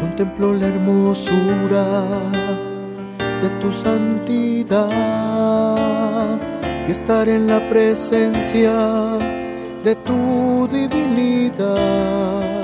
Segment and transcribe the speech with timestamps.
[0.00, 2.04] Contemplo la hermosura
[3.42, 4.86] de tu santidad
[6.88, 8.72] y estar en la presencia
[9.84, 12.62] de tu divinidad.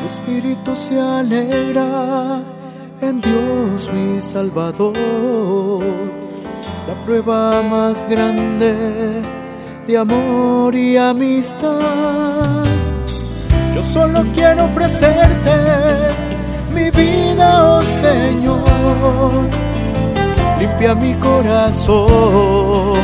[0.00, 2.40] Mi espíritu se alegra
[3.00, 5.84] en Dios mi Salvador,
[6.88, 9.22] la prueba más grande
[9.86, 12.71] de amor y amistad.
[13.82, 15.52] Solo quiero ofrecerte
[16.72, 19.50] mi vida, oh Señor.
[20.58, 23.00] Limpia mi corazón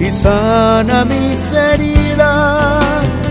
[0.00, 3.22] y sana mis heridas.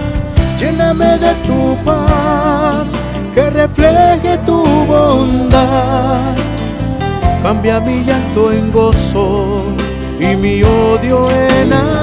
[0.59, 2.95] Lléname de tu paz
[3.35, 6.35] que refleje tu bondad.
[7.43, 9.65] Cambia mi llanto en gozo
[10.19, 11.94] y mi odio en amor.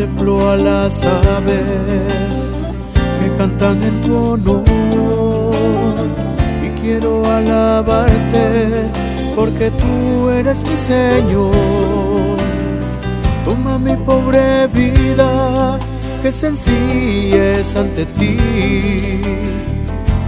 [0.00, 2.54] Contemplo a las aves
[3.20, 5.52] que cantan en tu honor
[6.64, 8.88] y quiero alabarte
[9.36, 11.52] porque tú eres mi Señor.
[13.44, 15.78] Toma mi pobre vida
[16.22, 19.20] que sencilla es ante ti.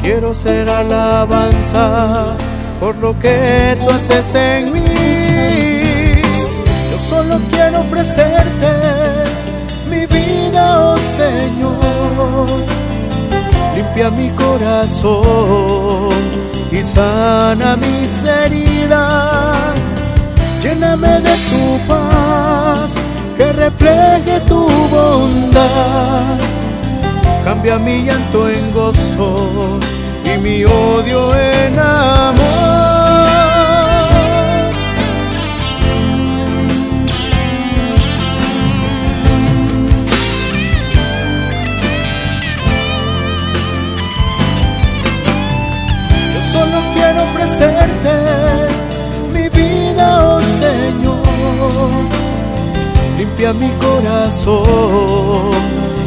[0.02, 2.36] Quiero ser alabanza
[2.78, 6.20] por lo que tú haces en mí.
[6.90, 9.32] Yo solo quiero ofrecerte
[9.92, 12.46] mi vida, oh Señor.
[13.76, 16.12] Limpia mi corazón
[16.70, 19.80] y sana mis heridas.
[20.62, 22.94] Lléname de tu paz
[23.36, 26.38] que refleje tu bondad.
[27.44, 29.78] Cambia mi llanto en gozo
[30.24, 32.31] y mi odio en amor.
[49.32, 51.18] Mi vida, oh Señor.
[53.18, 55.50] Limpia mi corazón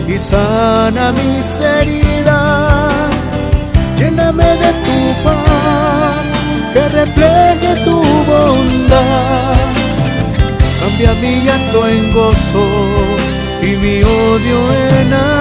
[0.07, 3.29] y sana mis heridas.
[3.97, 6.25] Lléname de tu paz
[6.73, 9.57] que refleje tu bondad.
[10.79, 12.65] Cambia mi llanto en gozo
[13.61, 14.59] y mi odio
[14.99, 15.34] en amor.